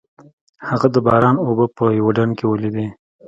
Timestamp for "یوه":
1.99-2.11